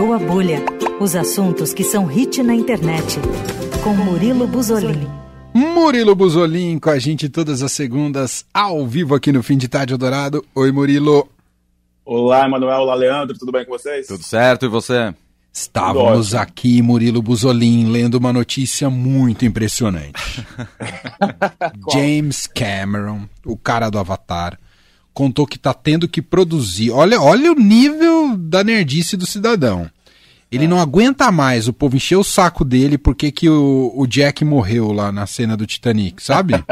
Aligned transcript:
Estourou 0.00 0.14
a 0.14 0.18
Bolha. 0.18 0.64
Os 0.98 1.14
assuntos 1.14 1.74
que 1.74 1.84
são 1.84 2.06
hit 2.06 2.42
na 2.42 2.54
internet. 2.54 3.18
Com 3.84 3.92
Murilo 3.92 4.46
Buzolin. 4.46 5.06
Murilo 5.52 6.14
Buzolin 6.14 6.78
com 6.78 6.88
a 6.88 6.98
gente 6.98 7.28
todas 7.28 7.62
as 7.62 7.70
segundas, 7.72 8.46
ao 8.54 8.86
vivo 8.86 9.14
aqui 9.14 9.30
no 9.30 9.42
Fim 9.42 9.58
de 9.58 9.68
Tarde 9.68 9.92
Eldorado. 9.92 10.42
Oi, 10.54 10.72
Murilo. 10.72 11.28
Olá, 12.02 12.46
Emanuel. 12.46 12.80
Olá, 12.80 12.94
Leandro. 12.94 13.38
Tudo 13.38 13.52
bem 13.52 13.66
com 13.66 13.72
vocês? 13.72 14.06
Tudo 14.06 14.22
certo, 14.24 14.64
e 14.64 14.70
você? 14.70 15.14
Estávamos 15.52 16.34
aqui, 16.34 16.80
Murilo 16.80 17.20
Buzolin, 17.20 17.90
lendo 17.92 18.14
uma 18.14 18.32
notícia 18.32 18.88
muito 18.88 19.44
impressionante. 19.44 20.46
James 21.92 22.46
Cameron, 22.46 23.28
o 23.44 23.54
cara 23.54 23.90
do 23.90 23.98
Avatar, 23.98 24.58
contou 25.12 25.46
que 25.46 25.58
está 25.58 25.74
tendo 25.74 26.08
que 26.08 26.22
produzir. 26.22 26.90
Olha, 26.90 27.20
olha 27.20 27.52
o 27.52 27.54
nível 27.54 28.09
da 28.36 28.64
nerdice 28.64 29.16
do 29.16 29.26
cidadão. 29.26 29.90
Ele 30.50 30.66
não 30.66 30.80
aguenta 30.80 31.30
mais 31.30 31.68
o 31.68 31.72
povo 31.72 31.94
encher 31.94 32.16
o 32.16 32.24
saco 32.24 32.64
dele 32.64 32.98
porque 32.98 33.30
que 33.30 33.48
o, 33.48 33.92
o 33.94 34.04
Jack 34.04 34.44
morreu 34.44 34.90
lá 34.90 35.12
na 35.12 35.24
cena 35.24 35.56
do 35.56 35.64
Titanic, 35.64 36.20
sabe? 36.20 36.54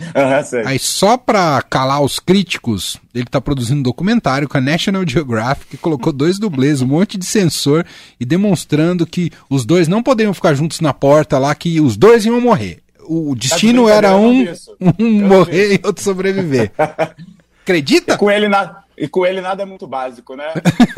uhum, 0.00 0.64
Aí 0.64 0.78
só 0.78 1.16
pra 1.16 1.60
calar 1.62 2.00
os 2.00 2.20
críticos, 2.20 2.96
ele 3.12 3.24
tá 3.24 3.40
produzindo 3.40 3.80
um 3.80 3.82
documentário 3.82 4.48
com 4.48 4.56
a 4.56 4.60
National 4.60 5.02
Geographic, 5.04 5.70
que 5.70 5.76
colocou 5.76 6.12
dois 6.12 6.38
dublês, 6.38 6.80
um 6.80 6.86
monte 6.86 7.18
de 7.18 7.26
sensor 7.26 7.84
e 8.20 8.24
demonstrando 8.24 9.04
que 9.04 9.32
os 9.50 9.66
dois 9.66 9.88
não 9.88 10.00
poderiam 10.00 10.32
ficar 10.32 10.54
juntos 10.54 10.80
na 10.80 10.94
porta 10.94 11.40
lá, 11.40 11.52
que 11.56 11.80
os 11.80 11.96
dois 11.96 12.24
iam 12.24 12.40
morrer. 12.40 12.82
O 13.02 13.34
destino 13.34 13.88
era 13.88 14.16
um, 14.16 14.46
um 14.96 15.26
morrer 15.26 15.74
e 15.74 15.80
outro 15.84 16.04
sobreviver. 16.04 16.70
Acredita? 17.64 18.14
E 18.14 18.16
com 18.16 18.30
ele 18.30 18.46
na 18.46 18.84
e 18.98 19.08
com 19.08 19.24
ele 19.24 19.40
nada 19.40 19.62
é 19.62 19.66
muito 19.66 19.86
básico, 19.86 20.34
né? 20.34 20.52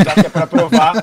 Já 0.05 0.15
que 0.15 0.27
é 0.27 0.31
para 0.31 0.47
provar, 0.47 0.95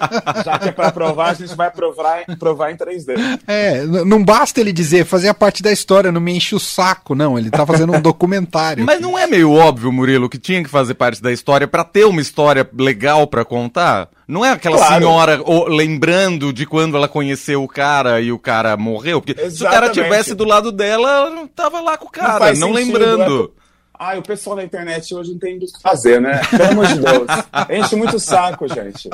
já 0.43 0.59
que 0.59 0.69
é 0.69 0.71
para 0.71 0.91
provar, 0.91 1.29
a 1.29 1.33
gente 1.33 1.55
vai 1.55 1.69
provar, 1.71 2.25
provar 2.37 2.71
em 2.71 2.75
3D. 2.75 3.15
É, 3.47 3.83
não 3.85 4.23
basta 4.23 4.59
ele 4.59 4.71
dizer, 4.71 5.05
fazer 5.05 5.29
a 5.29 5.33
parte 5.33 5.61
da 5.61 5.71
história, 5.71 6.11
não 6.11 6.21
me 6.21 6.35
enche 6.35 6.55
o 6.55 6.59
saco, 6.59 7.15
não. 7.15 7.37
Ele 7.37 7.49
tá 7.49 7.65
fazendo 7.65 7.93
um 7.93 8.01
documentário. 8.01 8.85
Mas 8.85 8.99
não 8.99 9.17
é 9.17 9.27
meio 9.27 9.51
óbvio, 9.51 9.91
Murilo, 9.91 10.29
que 10.29 10.37
tinha 10.37 10.63
que 10.63 10.69
fazer 10.69 10.93
parte 10.95 11.21
da 11.21 11.31
história 11.31 11.67
para 11.67 11.83
ter 11.83 12.05
uma 12.05 12.21
história 12.21 12.67
legal 12.77 13.27
para 13.27 13.45
contar? 13.45 14.09
Não 14.27 14.43
é 14.43 14.51
aquela 14.51 14.77
claro. 14.77 14.95
senhora 14.95 15.41
oh, 15.45 15.65
lembrando 15.69 16.51
de 16.51 16.65
quando 16.65 16.97
ela 16.97 17.07
conheceu 17.07 17.63
o 17.63 17.67
cara 17.67 18.19
e 18.19 18.31
o 18.31 18.37
cara 18.37 18.75
morreu? 18.75 19.21
Porque 19.21 19.31
Exatamente. 19.31 19.57
se 19.57 19.63
o 19.63 19.69
cara 19.69 19.89
tivesse 19.89 20.35
do 20.35 20.43
lado 20.43 20.71
dela, 20.71 21.09
ela 21.09 21.47
tava 21.55 21.79
lá 21.79 21.97
com 21.97 22.07
o 22.07 22.11
cara, 22.11 22.53
não, 22.53 22.69
não 22.69 22.75
sentido, 22.75 22.97
lembrando. 22.97 23.53
É... 23.63 23.66
Ai, 23.99 24.19
o 24.19 24.23
pessoal 24.23 24.55
da 24.55 24.63
internet 24.63 25.13
hoje 25.13 25.31
não 25.31 25.39
tem 25.39 25.57
o 25.57 25.59
que 25.59 25.67
fazer, 25.81 26.21
né? 26.21 26.41
Pelo 26.49 26.71
amor 26.71 26.87
de 26.87 26.99
Deus. 26.99 27.27
Enche 27.69 27.95
muito 27.95 28.19
saco, 28.19 28.67
gente. 28.67 29.09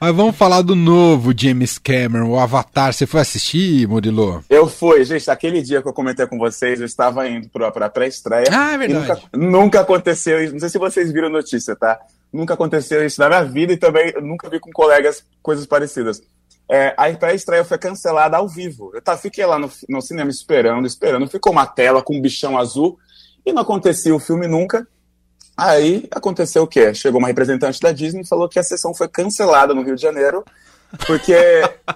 Mas 0.00 0.14
vamos 0.14 0.36
falar 0.36 0.62
do 0.62 0.74
novo 0.74 1.32
James 1.36 1.78
Cameron, 1.78 2.28
o 2.28 2.38
Avatar. 2.38 2.92
Você 2.92 3.06
foi 3.06 3.20
assistir, 3.20 3.86
Murilo? 3.86 4.44
Eu 4.50 4.66
fui, 4.66 5.04
gente. 5.04 5.30
Aquele 5.30 5.62
dia 5.62 5.80
que 5.80 5.88
eu 5.88 5.92
comentei 5.92 6.26
com 6.26 6.38
vocês, 6.38 6.80
eu 6.80 6.86
estava 6.86 7.28
indo 7.28 7.48
para 7.48 7.86
a 7.86 7.90
pré-estreia. 7.90 8.46
Ah, 8.50 8.72
é 8.72 8.78
verdade. 8.78 9.22
Nunca, 9.32 9.48
nunca, 9.58 9.80
aconteceu 9.80 10.42
isso. 10.42 10.52
Não 10.52 10.60
sei 10.60 10.68
se 10.68 10.78
vocês 10.78 11.12
viram 11.12 11.28
a 11.28 11.30
notícia, 11.30 11.76
tá? 11.76 11.98
Nunca 12.32 12.54
aconteceu 12.54 13.04
isso 13.04 13.20
na 13.20 13.28
minha 13.28 13.44
vida 13.44 13.72
e 13.72 13.76
também 13.76 14.12
nunca 14.20 14.48
vi 14.48 14.60
com 14.60 14.70
colegas 14.70 15.24
coisas 15.42 15.66
parecidas. 15.66 16.22
É, 16.70 16.94
a 16.96 17.12
pré-estreia 17.12 17.64
foi 17.64 17.78
cancelada 17.78 18.36
ao 18.36 18.48
vivo. 18.48 18.92
Eu 18.94 19.02
tá, 19.02 19.16
fiquei 19.16 19.44
lá 19.44 19.58
no, 19.58 19.68
no, 19.88 20.00
cinema 20.00 20.30
esperando, 20.30 20.86
esperando. 20.86 21.28
Ficou 21.28 21.52
uma 21.52 21.66
tela 21.66 22.00
com 22.00 22.16
um 22.16 22.20
bichão 22.20 22.56
azul 22.56 22.96
e 23.44 23.52
não 23.52 23.62
acontecia 23.62 24.14
o 24.14 24.20
filme 24.20 24.46
nunca. 24.46 24.86
Aí 25.56 26.06
aconteceu 26.12 26.62
o 26.62 26.66
quê? 26.66 26.94
Chegou 26.94 27.18
uma 27.18 27.26
representante 27.26 27.80
da 27.80 27.90
Disney 27.90 28.22
e 28.22 28.28
falou 28.28 28.48
que 28.48 28.58
a 28.58 28.62
sessão 28.62 28.94
foi 28.94 29.08
cancelada 29.08 29.74
no 29.74 29.82
Rio 29.82 29.96
de 29.96 30.02
Janeiro. 30.02 30.44
Porque. 31.06 31.34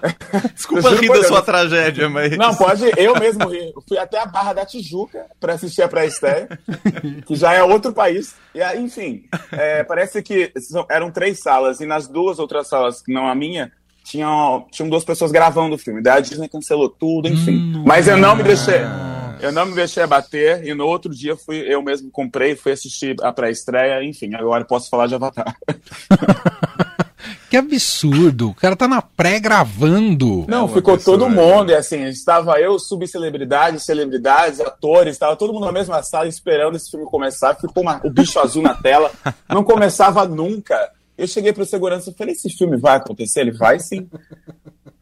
Desculpa 0.55 0.91
rir 0.91 1.08
da 1.08 1.25
sua 1.25 1.42
tragédia, 1.42 2.08
mas. 2.08 2.36
Não, 2.36 2.55
pode, 2.56 2.84
eu 2.97 3.19
mesmo 3.19 3.48
ri. 3.48 3.72
Eu 3.75 3.83
fui 3.89 3.98
até 3.98 4.19
a 4.19 4.27
Barra 4.27 4.52
da 4.52 4.67
Tijuca 4.67 5.27
para 5.41 5.55
assistir 5.55 5.83
a 5.83 5.89
pré-estreia, 5.89 6.48
que 7.27 7.35
já 7.35 7.55
é 7.55 7.62
outro 7.62 7.92
país. 7.92 8.35
E, 8.55 8.62
enfim, 8.77 9.24
é, 9.51 9.83
parece 9.83 10.23
que 10.23 10.52
eram 10.89 11.11
três 11.11 11.41
salas, 11.41 11.80
e 11.80 11.86
nas 11.86 12.06
duas 12.06 12.39
outras 12.39 12.68
salas, 12.68 13.02
não 13.08 13.27
a 13.27 13.35
minha, 13.35 13.73
tinham, 14.05 14.67
tinham 14.70 14.89
duas 14.89 15.03
pessoas 15.03 15.33
gravando 15.33 15.75
o 15.75 15.79
filme. 15.79 16.03
Daí 16.03 16.19
a 16.19 16.20
Disney 16.20 16.48
cancelou 16.48 16.91
tudo, 16.91 17.27
enfim. 17.27 17.57
Hum, 17.57 17.83
Mas 17.87 18.07
eu 18.07 18.19
não 18.19 18.37
me 18.37 18.42
deixei. 18.45 18.83
Eu 19.41 19.51
não 19.51 19.67
me 19.67 19.75
deixei 19.75 20.03
abater 20.03 20.65
e 20.65 20.73
no 20.75 20.87
outro 20.87 21.11
dia 21.13 21.37
fui 21.37 21.59
eu 21.67 21.83
mesmo 21.83 22.11
comprei, 22.11 22.55
fui 22.55 22.73
assistir 22.73 23.17
a 23.23 23.33
pré-estreia, 23.33 24.03
enfim, 24.05 24.35
agora 24.35 24.65
posso 24.65 24.89
falar 24.89 25.07
de 25.07 25.15
Avatar. 25.15 25.57
que 27.51 27.57
absurdo! 27.57 28.51
O 28.51 28.55
cara 28.55 28.77
tá 28.77 28.89
na 28.89 29.03
pré-gravando. 29.03 30.47
Não, 30.48 30.65
é 30.67 30.69
ficou 30.69 30.97
todo 30.97 31.29
mundo, 31.29 31.73
e 31.73 31.75
assim, 31.75 32.05
estava 32.05 32.59
eu, 32.59 32.79
subcelebridades, 32.79 33.83
celebridades, 33.83 34.61
atores, 34.61 35.15
estava 35.15 35.36
todo 35.36 35.53
mundo 35.53 35.67
na 35.67 35.73
mesma 35.73 36.03
sala 36.03 36.29
esperando 36.29 36.77
esse 36.77 36.91
filme 36.91 37.05
começar, 37.07 37.55
ficou 37.55 37.83
uma, 37.83 38.01
o 38.03 38.11
bicho 38.11 38.39
azul 38.39 38.63
na 38.63 38.75
tela, 38.75 39.11
não 39.48 39.65
começava 39.65 40.27
nunca. 40.27 40.91
Eu 41.17 41.27
cheguei 41.27 41.52
para 41.52 41.63
o 41.63 41.67
segurança 41.67 42.11
e 42.11 42.14
falei: 42.14 42.35
esse 42.35 42.51
filme 42.51 42.77
vai 42.77 42.97
acontecer? 42.97 43.41
Ele 43.41 43.52
vai 43.52 43.79
sim. 43.79 44.08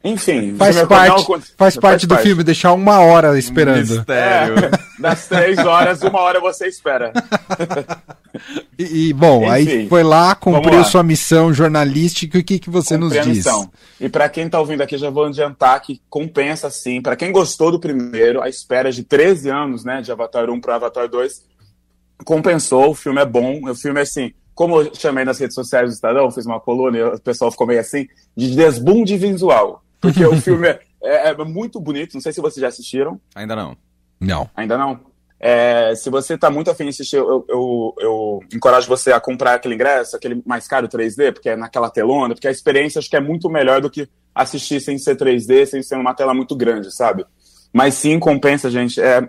Enfim, 0.04 0.56
faz 0.56 0.82
parte, 0.82 1.26
faz, 1.26 1.54
faz 1.56 1.76
parte 1.76 2.06
do 2.08 2.14
parte. 2.14 2.26
filme 2.26 2.42
deixar 2.42 2.72
uma 2.72 2.98
hora 2.98 3.38
esperando. 3.38 4.04
É, 4.10 4.48
das 4.98 5.28
três 5.28 5.58
horas, 5.58 6.02
uma 6.02 6.20
hora 6.20 6.40
você 6.40 6.66
espera. 6.66 7.12
e, 8.76 9.10
e, 9.10 9.12
bom, 9.12 9.44
Enfim, 9.44 9.50
aí 9.50 9.88
foi 9.88 10.02
lá, 10.02 10.34
cumpriu 10.34 10.78
lá. 10.78 10.84
sua 10.84 11.04
missão 11.04 11.54
jornalística. 11.54 12.36
O 12.36 12.42
que, 12.42 12.58
que 12.58 12.68
você 12.68 12.98
Cumpri 12.98 13.18
nos 13.18 13.26
diz? 13.26 13.46
E 14.00 14.08
para 14.08 14.28
quem 14.28 14.46
está 14.46 14.58
ouvindo 14.58 14.82
aqui, 14.82 14.98
já 14.98 15.08
vou 15.08 15.26
adiantar 15.26 15.80
que 15.80 16.02
compensa 16.10 16.68
sim. 16.68 17.00
Para 17.00 17.14
quem 17.14 17.30
gostou 17.30 17.70
do 17.70 17.78
primeiro, 17.78 18.42
a 18.42 18.48
espera 18.48 18.90
de 18.90 19.04
13 19.04 19.50
anos, 19.50 19.84
né, 19.84 20.02
de 20.02 20.10
Avatar 20.10 20.50
1 20.50 20.60
para 20.60 20.74
Avatar 20.74 21.08
2, 21.08 21.44
compensou. 22.24 22.90
O 22.90 22.94
filme 22.94 23.20
é 23.22 23.26
bom. 23.26 23.60
O 23.70 23.74
filme 23.76 24.00
é 24.00 24.02
assim 24.02 24.32
como 24.54 24.80
eu 24.80 24.94
chamei 24.94 25.24
nas 25.24 25.38
redes 25.38 25.54
sociais 25.54 25.90
do 25.90 25.94
Estadão, 25.94 26.30
fiz 26.30 26.46
uma 26.46 26.60
coluna 26.60 26.98
e 26.98 27.02
o 27.02 27.20
pessoal 27.20 27.50
ficou 27.50 27.66
meio 27.66 27.80
assim, 27.80 28.06
de 28.36 28.54
desbunde 28.54 29.16
visual. 29.16 29.82
Porque 30.00 30.24
o 30.24 30.36
filme 30.40 30.68
é, 30.68 30.80
é, 31.02 31.28
é, 31.30 31.44
muito 31.44 31.80
bonito, 31.80 32.14
não 32.14 32.20
sei 32.20 32.32
se 32.32 32.40
vocês 32.40 32.60
já 32.60 32.68
assistiram. 32.68 33.20
Ainda 33.34 33.56
não. 33.56 33.76
Não. 34.20 34.50
Ainda 34.54 34.76
não? 34.76 35.00
É, 35.38 35.94
se 35.96 36.08
você 36.08 36.34
está 36.34 36.48
muito 36.50 36.70
afim 36.70 36.84
de 36.84 36.90
assistir, 36.90 37.16
eu, 37.16 37.44
eu, 37.48 37.94
eu, 37.98 38.40
encorajo 38.54 38.86
você 38.86 39.10
a 39.10 39.20
comprar 39.20 39.54
aquele 39.54 39.74
ingresso, 39.74 40.14
aquele 40.14 40.40
mais 40.46 40.68
caro 40.68 40.86
3D, 40.86 41.32
porque 41.32 41.48
é 41.48 41.56
naquela 41.56 41.90
telona, 41.90 42.32
porque 42.34 42.46
a 42.46 42.50
experiência 42.50 43.00
acho 43.00 43.10
que 43.10 43.16
é 43.16 43.20
muito 43.20 43.50
melhor 43.50 43.80
do 43.80 43.90
que 43.90 44.08
assistir 44.32 44.80
sem 44.80 44.96
ser 44.98 45.16
3D, 45.16 45.66
sem 45.66 45.82
ser 45.82 45.96
uma 45.96 46.14
tela 46.14 46.32
muito 46.32 46.54
grande, 46.54 46.94
sabe? 46.94 47.26
Mas 47.72 47.94
sim, 47.94 48.20
compensa, 48.20 48.70
gente. 48.70 49.00
É 49.00 49.20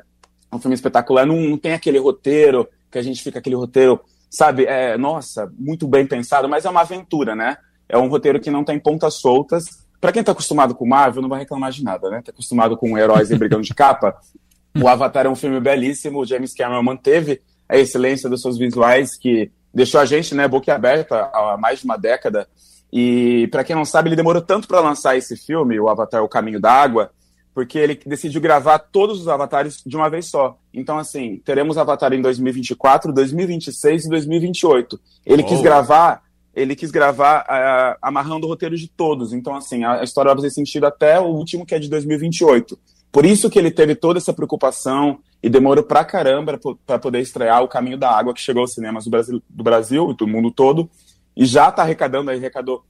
um 0.52 0.60
filme 0.60 0.76
espetacular. 0.76 1.26
Não, 1.26 1.36
não 1.36 1.58
tem 1.58 1.74
aquele 1.74 1.98
roteiro 1.98 2.68
que 2.92 3.00
a 3.00 3.02
gente 3.02 3.24
fica 3.24 3.40
aquele 3.40 3.56
roteiro 3.56 4.00
sabe, 4.34 4.66
é, 4.66 4.98
nossa, 4.98 5.54
muito 5.60 5.88
bem 5.88 6.08
pensado, 6.08 6.50
mas 6.50 6.66
é 6.66 6.70
uma 6.70 6.82
aventura, 6.82 7.36
né? 7.36 7.56
É 7.88 7.96
um 7.96 8.08
roteiro 8.08 8.40
que 8.40 8.50
não 8.50 8.64
tem 8.64 8.80
pontas 8.80 9.14
soltas. 9.14 9.66
Para 10.02 10.12
quem 10.12 10.24
tá 10.24 10.32
acostumado 10.32 10.74
com 10.74 10.88
Marvel, 10.88 11.22
não 11.22 11.30
vai 11.30 11.42
reclamar 11.42 11.72
de 11.72 11.84
nada, 11.84 12.10
né? 12.10 12.20
Tá 12.26 12.32
acostumado 12.32 12.76
com 12.76 12.98
heróis 12.98 13.30
e 13.30 13.38
brigando 13.38 13.64
de 13.64 13.74
capa. 13.74 14.18
O 14.76 14.88
Avatar 14.88 15.28
é 15.28 15.30
um 15.30 15.36
filme 15.36 15.60
belíssimo, 15.60 16.20
o 16.20 16.26
James 16.26 16.52
Cameron 16.52 16.82
manteve 16.82 17.40
a 17.70 17.78
excelência 17.78 18.28
dos 18.28 18.42
seus 18.42 18.58
visuais, 18.58 19.16
que 19.16 19.52
deixou 19.72 20.02
a 20.02 20.06
gente, 20.06 20.34
né, 20.34 20.48
boquiaberta 20.48 21.30
há 21.32 21.56
mais 21.60 21.82
de 21.82 21.86
uma 21.86 21.96
década. 21.96 22.48
E 22.92 23.48
para 23.52 23.64
quem 23.64 23.76
não 23.76 23.86
sabe, 23.86 24.10
ele 24.10 24.16
demorou 24.16 24.42
tanto 24.42 24.68
para 24.68 24.80
lançar 24.80 25.16
esse 25.16 25.38
filme, 25.38 25.80
o 25.80 25.90
Avatar: 25.90 26.24
O 26.24 26.28
Caminho 26.28 26.60
da 26.60 26.72
Água, 26.72 27.12
porque 27.54 27.78
ele 27.78 28.00
decidiu 28.06 28.42
gravar 28.42 28.80
todos 28.80 29.22
os 29.22 29.28
avatares 29.28 29.82
de 29.86 29.96
uma 29.96 30.10
vez 30.10 30.26
só. 30.26 30.58
Então, 30.74 30.98
assim, 30.98 31.40
teremos 31.46 31.78
Avatar 31.78 32.12
em 32.12 32.22
2024, 32.22 33.14
2026 33.14 34.06
e 34.06 34.10
2028. 34.10 35.00
Ele 35.26 35.44
oh. 35.44 35.46
quis 35.46 35.62
gravar, 35.62 36.24
ele 36.56 36.76
quis 36.76 36.90
gravar 36.90 37.42
uh, 37.42 37.98
amarrando 38.02 38.48
o 38.48 38.50
roteiro 38.50 38.76
de 38.76 38.88
todos. 38.88 39.34
Então, 39.34 39.56
assim, 39.56 39.84
a, 39.84 40.04
história 40.04 40.30
vai 40.30 40.38
fazer 40.38 40.50
sentido 40.50 40.86
até 40.86 41.20
o 41.20 41.26
último, 41.26 41.66
que 41.66 41.76
é 41.76 41.80
de 41.80 41.90
2028. 41.90 42.78
Por 43.12 43.24
isso 43.24 43.50
que 43.50 43.60
ele 43.60 43.70
teve 43.70 43.94
toda 43.94 44.18
essa 44.18 44.34
preocupação 44.34 45.20
e 45.42 45.48
demorou 45.48 45.84
pra 45.84 46.04
caramba 46.04 46.60
para 46.86 46.98
poder 46.98 47.20
estrear 47.20 47.62
O 47.62 47.68
Caminho 47.68 47.98
da 47.98 48.10
Água, 48.10 48.34
que 48.34 48.42
chegou 48.42 48.62
aos 48.62 48.74
cinemas 48.74 49.04
do 49.04 49.12
Brasil, 49.12 49.44
do 49.48 49.64
Brasil 49.64 50.10
e 50.10 50.16
do 50.16 50.28
mundo 50.28 50.50
todo. 50.50 50.90
E 51.38 51.46
já 51.46 51.70
está 51.70 51.84
arrecadando, 51.84 52.32
aí 52.32 52.38
arrecadou 52.40 52.84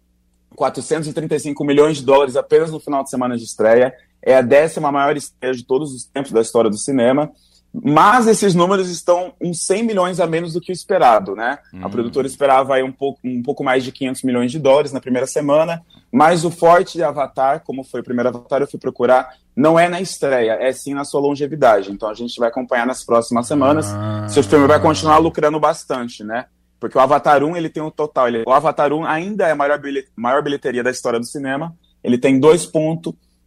435 0.55 1.65
milhões 1.65 1.97
de 1.97 2.05
dólares 2.05 2.37
apenas 2.37 2.71
no 2.71 2.79
final 2.79 3.03
de 3.03 3.09
semana 3.09 3.35
de 3.35 3.43
estreia 3.43 3.93
é 4.25 4.35
a 4.35 4.41
décima 4.41 4.91
maior 4.91 5.15
estreia 5.17 5.53
de 5.53 5.65
todos 5.65 5.93
os 5.93 6.05
tempos 6.05 6.31
da 6.31 6.41
história 6.41 6.69
do 6.69 6.77
cinema. 6.77 7.31
Mas 7.73 8.27
esses 8.27 8.53
números 8.53 8.87
estão 8.87 9.33
uns 9.41 9.65
100 9.65 9.83
milhões 9.83 10.19
a 10.19 10.27
menos 10.27 10.53
do 10.53 10.61
que 10.61 10.71
o 10.71 10.73
esperado, 10.73 11.35
né? 11.35 11.57
Hum. 11.73 11.79
A 11.81 11.89
produtora 11.89 12.27
esperava 12.27 12.75
aí 12.75 12.83
um 12.83 12.91
pouco, 12.91 13.19
um 13.23 13.41
pouco 13.41 13.63
mais 13.63 13.83
de 13.83 13.91
500 13.91 14.21
milhões 14.21 14.51
de 14.51 14.59
dólares 14.59 14.91
na 14.91 15.01
primeira 15.01 15.25
semana, 15.25 15.81
mas 16.11 16.45
o 16.45 16.51
forte 16.51 16.93
de 16.93 17.03
Avatar, 17.03 17.63
como 17.65 17.83
foi 17.83 18.01
o 18.01 18.03
primeiro 18.03 18.29
Avatar, 18.29 18.61
eu 18.61 18.67
fui 18.67 18.79
procurar, 18.79 19.27
não 19.55 19.79
é 19.79 19.89
na 19.89 19.99
estreia, 19.99 20.51
é 20.61 20.71
sim 20.71 20.93
na 20.93 21.03
sua 21.03 21.19
longevidade. 21.19 21.91
Então 21.91 22.07
a 22.07 22.13
gente 22.13 22.39
vai 22.39 22.49
acompanhar 22.49 22.85
nas 22.85 23.03
próximas 23.03 23.47
semanas 23.47 23.87
ah. 23.91 24.27
se 24.29 24.39
o 24.39 24.43
filme 24.43 24.67
vai 24.67 24.79
continuar 24.79 25.17
lucrando 25.17 25.59
bastante, 25.59 26.23
né? 26.23 26.45
Porque 26.79 26.97
o 26.97 27.01
Avatar 27.01 27.43
1 27.43 27.57
ele 27.57 27.69
tem 27.69 27.81
um 27.81 27.89
total. 27.89 28.27
Ele, 28.27 28.43
o 28.45 28.51
Avatar 28.51 28.93
1 28.93 29.03
ainda 29.05 29.47
é 29.47 29.51
a 29.51 29.55
maior, 29.55 29.79
bilhet, 29.79 30.09
maior 30.15 30.43
bilheteria 30.43 30.83
da 30.83 30.91
história 30.91 31.19
do 31.19 31.25
cinema. 31.25 31.73
Ele 32.03 32.19
tem 32.19 32.39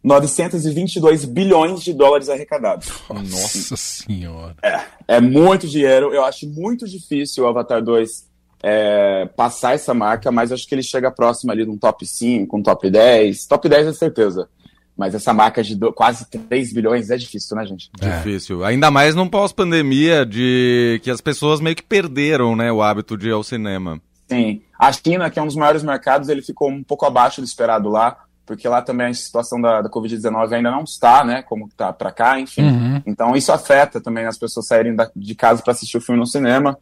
2,922 0.03 1.25
bilhões 1.25 1.81
de 1.81 1.93
dólares 1.93 2.29
arrecadados. 2.29 2.87
Nossa 3.09 3.75
Senhora. 3.75 4.55
É, 4.63 4.81
é 5.07 5.21
muito 5.21 5.67
dinheiro. 5.67 6.13
Eu 6.13 6.23
acho 6.23 6.47
muito 6.47 6.87
difícil 6.87 7.43
o 7.43 7.47
Avatar 7.47 7.83
2 7.83 8.27
é, 8.63 9.27
passar 9.35 9.75
essa 9.75 9.93
marca, 9.93 10.31
mas 10.31 10.51
acho 10.51 10.67
que 10.67 10.75
ele 10.75 10.83
chega 10.83 11.11
próximo 11.11 11.51
ali 11.51 11.65
num 11.65 11.77
top 11.77 12.05
5, 12.05 12.57
um 12.57 12.61
top 12.63 12.89
10. 12.89 13.45
Top 13.45 13.67
10 13.67 13.87
é 13.87 13.93
certeza. 13.93 14.49
Mas 14.95 15.13
essa 15.13 15.31
marca 15.31 15.61
de 15.61 15.75
do, 15.75 15.93
quase 15.93 16.25
3 16.27 16.73
bilhões 16.73 17.11
é 17.11 17.17
difícil, 17.17 17.55
né, 17.55 17.65
gente? 17.65 17.89
É. 18.01 18.17
Difícil. 18.17 18.63
Ainda 18.63 18.89
mais 18.89 19.13
num 19.13 19.29
pós-pandemia 19.29 20.25
de 20.25 20.99
que 21.03 21.11
as 21.11 21.21
pessoas 21.21 21.59
meio 21.59 21.75
que 21.75 21.83
perderam, 21.83 22.55
né, 22.55 22.71
o 22.71 22.81
hábito 22.81 23.15
de 23.15 23.27
ir 23.27 23.31
ao 23.31 23.43
cinema. 23.43 24.01
Sim. 24.27 24.61
A 24.77 24.91
China, 24.91 25.29
que 25.29 25.37
é 25.37 25.41
um 25.41 25.45
dos 25.45 25.55
maiores 25.55 25.83
mercados, 25.83 26.29
ele 26.29 26.41
ficou 26.41 26.69
um 26.69 26.83
pouco 26.83 27.05
abaixo 27.05 27.41
do 27.41 27.45
esperado 27.45 27.89
lá, 27.89 28.17
porque 28.47 28.67
lá 28.67 28.81
também 28.81 29.07
a 29.07 29.13
situação 29.13 29.59
da, 29.59 29.81
da 29.81 29.89
Covid-19 29.89 30.53
ainda 30.53 30.71
não 30.71 30.83
está, 30.83 31.23
né, 31.23 31.43
como 31.43 31.67
está 31.67 31.91
para 31.91 32.11
cá, 32.11 32.39
enfim. 32.39 32.63
Uhum. 32.63 33.01
Então 33.05 33.35
isso 33.35 33.51
afeta 33.51 33.99
também 33.99 34.25
as 34.25 34.37
pessoas 34.37 34.65
saírem 34.65 34.95
da, 34.95 35.11
de 35.13 35.35
casa 35.35 35.61
para 35.61 35.73
assistir 35.73 35.97
o 35.97 36.01
filme 36.01 36.19
no 36.19 36.25
cinema. 36.25 36.77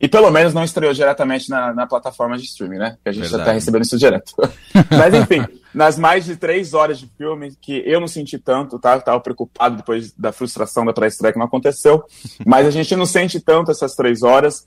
E 0.00 0.08
pelo 0.08 0.30
menos 0.30 0.54
não 0.54 0.64
estreou 0.64 0.94
diretamente 0.94 1.50
na, 1.50 1.74
na 1.74 1.86
plataforma 1.86 2.38
de 2.38 2.44
streaming, 2.44 2.78
né? 2.78 2.96
Que 3.02 3.10
a 3.10 3.12
gente 3.12 3.24
Verdade. 3.24 3.42
já 3.42 3.44
tá 3.44 3.52
recebendo 3.52 3.82
isso 3.82 3.98
direto. 3.98 4.32
Mas 4.90 5.12
enfim, 5.12 5.46
nas 5.74 5.98
mais 5.98 6.24
de 6.24 6.36
três 6.36 6.72
horas 6.72 6.98
de 6.98 7.06
filme, 7.18 7.54
que 7.60 7.82
eu 7.84 8.00
não 8.00 8.08
senti 8.08 8.38
tanto, 8.38 8.78
tá? 8.78 8.94
Eu 8.94 9.02
tava 9.02 9.20
preocupado 9.20 9.76
depois 9.76 10.10
da 10.12 10.32
frustração 10.32 10.86
da 10.86 10.94
pré-estreia 10.94 11.34
que 11.34 11.38
não 11.38 11.44
aconteceu. 11.44 12.02
Mas 12.46 12.66
a 12.66 12.70
gente 12.70 12.96
não 12.96 13.04
sente 13.04 13.38
tanto 13.40 13.70
essas 13.70 13.94
três 13.94 14.22
horas. 14.22 14.66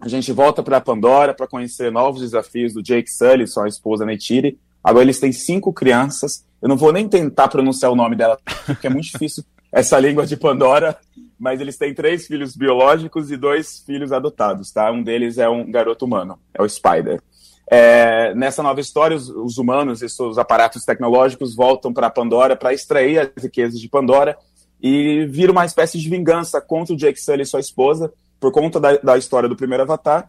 A 0.00 0.06
gente 0.06 0.30
volta 0.30 0.62
para 0.62 0.80
Pandora 0.80 1.34
para 1.34 1.48
conhecer 1.48 1.90
novos 1.90 2.20
desafios 2.20 2.72
do 2.72 2.80
Jake 2.80 3.10
Sully, 3.10 3.48
sua 3.48 3.66
esposa 3.66 4.06
Neytiri. 4.06 4.56
Agora 4.82 5.04
eles 5.04 5.20
têm 5.20 5.32
cinco 5.32 5.72
crianças. 5.72 6.44
Eu 6.60 6.68
não 6.68 6.76
vou 6.76 6.92
nem 6.92 7.08
tentar 7.08 7.48
pronunciar 7.48 7.92
o 7.92 7.96
nome 7.96 8.16
dela, 8.16 8.38
porque 8.66 8.86
é 8.86 8.90
muito 8.90 9.10
difícil 9.10 9.44
essa 9.72 9.98
língua 9.98 10.26
de 10.26 10.36
Pandora 10.36 10.98
mas 11.38 11.60
eles 11.60 11.76
têm 11.76 11.94
três 11.94 12.26
filhos 12.26 12.56
biológicos 12.56 13.30
e 13.30 13.36
dois 13.36 13.78
filhos 13.86 14.10
adotados, 14.10 14.72
tá? 14.72 14.90
Um 14.90 15.02
deles 15.02 15.38
é 15.38 15.48
um 15.48 15.70
garoto 15.70 16.04
humano, 16.04 16.38
é 16.52 16.60
o 16.60 16.68
Spider. 16.68 17.22
É, 17.70 18.34
nessa 18.34 18.62
nova 18.62 18.80
história, 18.80 19.16
os, 19.16 19.28
os, 19.28 19.58
humanos 19.58 20.02
e 20.02 20.08
seus 20.08 20.38
aparatos 20.38 20.84
tecnológicos 20.84 21.54
voltam 21.54 21.92
para 21.92 22.10
Pandora 22.10 22.56
para 22.56 22.72
extrair 22.72 23.18
as 23.18 23.44
riquezas 23.44 23.78
de 23.78 23.88
Pandora 23.88 24.36
e 24.82 25.26
vira 25.26 25.52
uma 25.52 25.66
espécie 25.66 25.98
de 25.98 26.08
vingança 26.08 26.60
contra 26.60 26.94
o 26.94 26.96
Jake 26.96 27.20
Sully 27.20 27.42
e 27.42 27.46
sua 27.46 27.60
esposa, 27.60 28.12
por 28.40 28.50
conta 28.52 28.80
da, 28.80 28.96
da 28.96 29.18
história 29.18 29.48
do 29.48 29.56
primeiro 29.56 29.82
Avatar. 29.82 30.28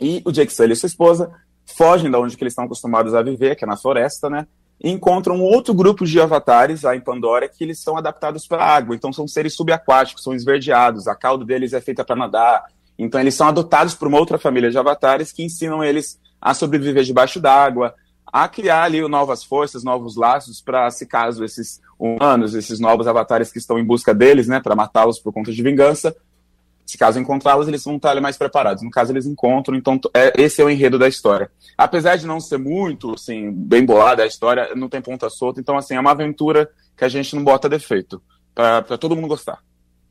E 0.00 0.20
o 0.24 0.32
Jake 0.32 0.52
Sully 0.52 0.72
e 0.72 0.76
sua 0.76 0.88
esposa 0.88 1.30
fogem 1.66 2.10
da 2.10 2.18
onde 2.18 2.36
que 2.36 2.42
eles 2.42 2.52
estão 2.52 2.64
acostumados 2.64 3.14
a 3.14 3.22
viver, 3.22 3.56
que 3.56 3.64
é 3.64 3.66
na 3.66 3.76
floresta, 3.76 4.28
né? 4.28 4.46
e 4.82 4.90
encontram 4.90 5.40
outro 5.40 5.72
grupo 5.72 6.04
de 6.04 6.20
avatares 6.20 6.82
lá 6.82 6.96
em 6.96 7.00
Pandora 7.00 7.48
que 7.48 7.62
eles 7.62 7.80
são 7.80 7.96
adaptados 7.96 8.46
para 8.46 8.64
água. 8.64 8.94
Então 8.94 9.12
são 9.12 9.26
seres 9.26 9.54
subaquáticos, 9.54 10.22
são 10.22 10.34
esverdeados, 10.34 11.06
a 11.06 11.14
cauda 11.14 11.44
deles 11.44 11.72
é 11.72 11.80
feita 11.80 12.04
para 12.04 12.16
nadar. 12.16 12.64
Então 12.98 13.20
eles 13.20 13.34
são 13.34 13.48
adotados 13.48 13.94
por 13.94 14.08
uma 14.08 14.18
outra 14.18 14.38
família 14.38 14.70
de 14.70 14.78
avatares 14.78 15.32
que 15.32 15.44
ensinam 15.44 15.82
eles 15.82 16.18
a 16.40 16.52
sobreviver 16.54 17.04
debaixo 17.04 17.40
d'água, 17.40 17.94
a 18.26 18.48
criar 18.48 18.82
ali 18.82 19.00
novas 19.08 19.44
forças, 19.44 19.84
novos 19.84 20.16
laços 20.16 20.60
para 20.60 20.90
se 20.90 21.06
caso 21.06 21.44
esses 21.44 21.80
humanos, 21.98 22.54
esses 22.54 22.80
novos 22.80 23.06
avatares 23.06 23.50
que 23.52 23.58
estão 23.58 23.78
em 23.78 23.84
busca 23.84 24.12
deles, 24.12 24.48
né, 24.48 24.60
para 24.60 24.74
matá-los 24.74 25.18
por 25.20 25.32
conta 25.32 25.52
de 25.52 25.62
vingança, 25.62 26.14
se 26.86 26.98
caso 26.98 27.18
encontrá-los, 27.18 27.66
eles 27.66 27.82
vão 27.84 27.96
estar 27.96 28.20
mais 28.20 28.36
preparados. 28.36 28.82
No 28.82 28.90
caso, 28.90 29.12
eles 29.12 29.26
encontram, 29.26 29.76
então 29.76 29.98
é, 30.14 30.32
esse 30.36 30.60
é 30.60 30.64
o 30.64 30.70
enredo 30.70 30.98
da 30.98 31.08
história. 31.08 31.50
Apesar 31.76 32.16
de 32.16 32.26
não 32.26 32.40
ser 32.40 32.58
muito, 32.58 33.14
assim, 33.14 33.50
bem 33.52 33.84
bolada 33.84 34.22
a 34.22 34.26
história, 34.26 34.70
não 34.74 34.88
tem 34.88 35.00
ponta 35.00 35.28
solta, 35.30 35.60
então, 35.60 35.76
assim, 35.76 35.94
é 35.94 36.00
uma 36.00 36.10
aventura 36.10 36.68
que 36.96 37.04
a 37.04 37.08
gente 37.08 37.34
não 37.34 37.42
bota 37.42 37.68
defeito, 37.68 38.22
para 38.54 38.98
todo 38.98 39.16
mundo 39.16 39.28
gostar. 39.28 39.58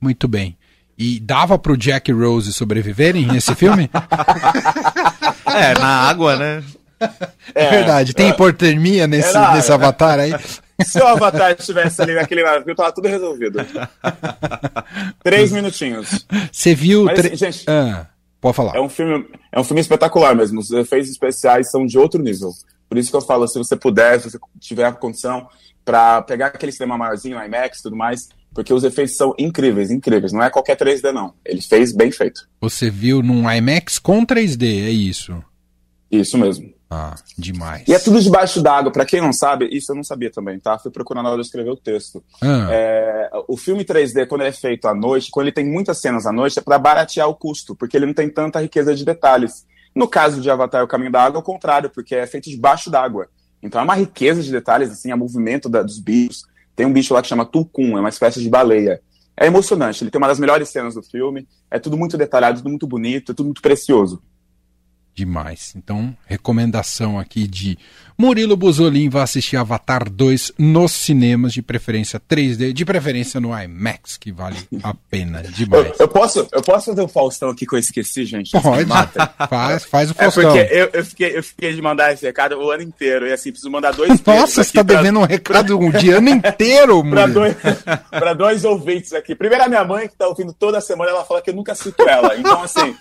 Muito 0.01 0.27
bem. 0.27 0.57
E 0.97 1.19
dava 1.19 1.57
pro 1.57 1.77
Jack 1.77 2.11
e 2.11 2.13
Rose 2.13 2.53
sobreviverem 2.53 3.25
nesse 3.25 3.55
filme? 3.55 3.89
é, 5.47 5.73
na 5.79 6.09
água, 6.09 6.35
né? 6.35 6.63
É, 7.55 7.65
é 7.65 7.69
verdade. 7.69 8.13
Tem 8.13 8.27
é, 8.27 8.29
hipotermia 8.29 9.07
nesse, 9.07 9.37
nesse 9.53 9.71
avatar 9.71 10.19
aí? 10.19 10.33
Se 10.81 10.99
o 10.99 11.07
Avatar 11.07 11.55
estivesse 11.57 12.01
ali 12.01 12.13
naquele 12.15 12.43
navio, 12.43 12.75
tava 12.75 12.91
tudo 12.91 13.07
resolvido. 13.07 13.59
Três 15.23 15.51
minutinhos. 15.51 16.25
Você 16.51 16.73
viu. 16.73 17.05
Mas, 17.05 17.19
assim, 17.19 17.35
gente, 17.35 17.65
ah, 17.67 18.07
pode 18.41 18.55
falar. 18.55 18.75
É 18.75 18.81
um, 18.81 18.89
filme, 18.89 19.27
é 19.51 19.59
um 19.59 19.63
filme 19.63 19.81
espetacular 19.81 20.35
mesmo. 20.35 20.59
Os 20.59 20.71
efeitos 20.71 21.09
especiais 21.09 21.69
são 21.69 21.85
de 21.85 21.97
outro 21.97 22.21
nível. 22.21 22.51
Por 22.89 22.97
isso 22.97 23.09
que 23.09 23.15
eu 23.15 23.21
falo, 23.21 23.47
se 23.47 23.57
você 23.57 23.75
puder, 23.75 24.19
se 24.19 24.29
você 24.29 24.39
tiver 24.59 24.85
a 24.85 24.91
condição, 24.91 25.47
para 25.83 26.21
pegar 26.21 26.47
aquele 26.47 26.71
cinema 26.71 26.97
maiorzinho, 26.97 27.43
IMAX 27.43 27.79
e 27.79 27.83
tudo 27.83 27.95
mais, 27.95 28.29
porque 28.53 28.73
os 28.73 28.83
efeitos 28.83 29.15
são 29.15 29.33
incríveis, 29.37 29.91
incríveis. 29.91 30.31
Não 30.31 30.43
é 30.43 30.49
qualquer 30.49 30.77
3D, 30.77 31.11
não. 31.11 31.33
Ele 31.43 31.61
fez 31.61 31.91
bem 31.91 32.11
feito. 32.11 32.47
Você 32.61 32.89
viu 32.89 33.21
num 33.21 33.49
IMAX 33.51 33.99
com 33.99 34.25
3D, 34.25 34.85
é 34.85 34.89
isso? 34.89 35.43
Isso 36.11 36.37
mesmo. 36.37 36.71
Ah, 36.95 37.15
demais. 37.35 37.83
E 37.87 37.93
é 37.93 37.97
tudo 37.97 38.21
debaixo 38.21 38.61
d'água. 38.61 38.91
Para 38.91 39.03
quem 39.03 39.19
não 39.19 39.33
sabe, 39.33 39.67
isso 39.71 39.91
eu 39.91 39.95
não 39.95 40.03
sabia 40.03 40.29
também, 40.29 40.59
tá? 40.59 40.77
Fui 40.77 40.91
procurar 40.91 41.23
na 41.23 41.29
hora 41.29 41.41
de 41.41 41.47
escrever 41.47 41.71
o 41.71 41.75
texto. 41.75 42.23
Ah. 42.39 42.67
É, 42.71 43.29
o 43.47 43.57
filme 43.57 43.83
3D, 43.83 44.27
quando 44.27 44.41
ele 44.41 44.51
é 44.51 44.53
feito 44.53 44.87
à 44.87 44.93
noite, 44.93 45.31
quando 45.31 45.47
ele 45.47 45.55
tem 45.55 45.65
muitas 45.65 45.99
cenas 45.99 46.27
à 46.27 46.31
noite, 46.31 46.59
é 46.59 46.61
para 46.61 46.77
baratear 46.77 47.27
o 47.27 47.33
custo, 47.33 47.75
porque 47.75 47.97
ele 47.97 48.05
não 48.05 48.13
tem 48.13 48.29
tanta 48.29 48.61
riqueza 48.61 48.93
de 48.93 49.03
detalhes. 49.03 49.65
No 49.95 50.07
caso 50.07 50.39
de 50.39 50.51
Avatar 50.51 50.83
o 50.83 50.87
Caminho 50.87 51.11
da 51.11 51.23
Água, 51.23 51.39
é 51.39 51.41
o 51.41 51.43
contrário, 51.43 51.89
porque 51.89 52.13
é 52.13 52.27
feito 52.27 52.47
debaixo 52.47 52.91
d'água. 52.91 53.27
Então 53.61 53.81
é 53.81 53.83
uma 53.83 53.95
riqueza 53.95 54.43
de 54.43 54.51
detalhes, 54.51 54.91
assim, 54.91 55.11
o 55.11 55.17
movimento 55.17 55.67
da, 55.67 55.81
dos 55.81 55.99
bichos. 55.99 56.45
Tem 56.75 56.85
um 56.85 56.93
bicho 56.93 57.11
lá 57.11 57.23
que 57.23 57.27
chama 57.27 57.45
Tulkun, 57.45 57.97
é 57.97 58.01
uma 58.01 58.09
espécie 58.09 58.39
de 58.39 58.49
baleia. 58.49 59.01
É 59.35 59.47
emocionante, 59.47 60.03
ele 60.03 60.11
tem 60.11 60.21
uma 60.21 60.27
das 60.27 60.37
melhores 60.37 60.69
cenas 60.69 60.93
do 60.93 61.01
filme, 61.01 61.47
é 61.71 61.79
tudo 61.79 61.97
muito 61.97 62.15
detalhado, 62.15 62.59
tudo 62.59 62.69
muito 62.69 62.85
bonito, 62.85 63.31
é 63.31 63.35
tudo 63.35 63.47
muito 63.47 63.63
precioso 63.63 64.21
demais. 65.15 65.73
Então, 65.75 66.15
recomendação 66.25 67.19
aqui 67.19 67.47
de 67.47 67.77
Murilo 68.17 68.55
Buzolin 68.55 69.09
vai 69.09 69.23
assistir 69.23 69.57
Avatar 69.57 70.09
2 70.09 70.53
nos 70.57 70.91
cinemas, 70.91 71.53
de 71.53 71.61
preferência 71.61 72.19
3D, 72.19 72.71
de 72.71 72.85
preferência 72.85 73.39
no 73.39 73.57
IMAX, 73.57 74.17
que 74.17 74.31
vale 74.31 74.57
a 74.83 74.93
pena 75.09 75.41
demais. 75.41 75.87
Eu, 75.87 75.95
eu 75.99 76.07
posso, 76.07 76.47
eu 76.51 76.61
posso 76.61 76.85
fazer 76.87 77.01
o 77.01 77.07
Faustão 77.07 77.49
aqui 77.49 77.65
que 77.65 77.75
eu 77.75 77.79
esqueci, 77.79 78.25
gente? 78.25 78.51
Pode, 78.51 78.85
faz, 79.49 79.85
faz 79.85 80.11
o 80.11 80.13
Faustão. 80.13 80.55
É 80.55 80.63
porque 80.63 80.75
eu, 80.75 80.89
eu, 80.93 81.05
fiquei, 81.05 81.37
eu 81.37 81.43
fiquei 81.43 81.73
de 81.73 81.81
mandar 81.81 82.13
esse 82.13 82.25
recado 82.25 82.55
o 82.55 82.71
ano 82.71 82.83
inteiro, 82.83 83.27
e 83.27 83.33
assim, 83.33 83.51
preciso 83.51 83.71
mandar 83.71 83.93
dois 83.93 84.21
Nossa, 84.23 84.63
você 84.63 84.73
tá 84.73 84.83
pra... 84.83 84.97
devendo 84.97 85.19
um 85.19 85.25
recado 85.25 85.77
um 85.77 85.91
dia 85.91 86.17
ano 86.17 86.29
inteiro, 86.29 87.03
mano. 87.03 87.15
pra, 87.15 87.27
dois, 87.27 87.55
pra 88.09 88.33
dois 88.33 88.63
ouvintes 88.63 89.13
aqui. 89.13 89.35
Primeiro 89.35 89.63
a 89.63 89.67
minha 89.67 89.83
mãe, 89.83 90.07
que 90.07 90.15
tá 90.15 90.27
ouvindo 90.27 90.53
toda 90.53 90.79
semana, 90.79 91.11
ela 91.11 91.25
fala 91.25 91.41
que 91.41 91.49
eu 91.49 91.55
nunca 91.55 91.73
cito 91.73 92.07
ela. 92.07 92.37
Então, 92.37 92.61
assim... 92.61 92.95